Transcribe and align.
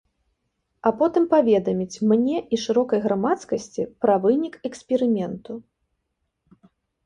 А 0.89 0.91
потым 1.01 1.27
паведаміць 1.33 2.01
мне 2.13 2.37
і 2.57 2.59
шырокай 2.63 2.99
грамадскасці 3.05 3.87
пра 4.05 4.19
вынік 4.27 4.53
эксперыменту. 4.73 5.51